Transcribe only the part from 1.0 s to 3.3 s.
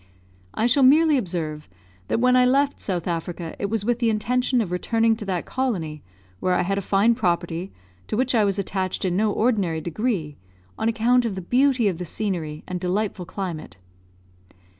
observe that when I left South